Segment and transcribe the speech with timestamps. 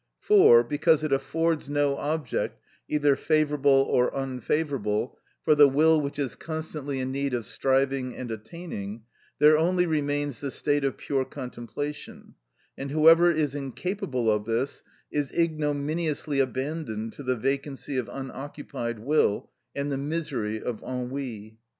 [0.19, 2.59] For, because it affords no object,
[2.89, 8.31] either favourable or unfavourable, for the will which is constantly in need of striving and
[8.31, 9.03] attaining,
[9.37, 12.33] there only remains the state of pure contemplation,
[12.75, 19.51] and whoever is incapable of this, is ignominiously abandoned to the vacancy of unoccupied will,
[19.75, 21.59] and the misery of ennui.